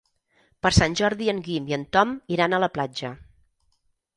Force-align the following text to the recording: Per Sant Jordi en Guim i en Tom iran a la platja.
Per 0.65 0.69
Sant 0.77 0.95
Jordi 1.01 1.29
en 1.35 1.43
Guim 1.49 1.69
i 1.73 1.77
en 1.79 1.83
Tom 1.97 2.15
iran 2.37 2.57
a 2.57 2.61
la 2.65 2.71
platja. 2.79 3.13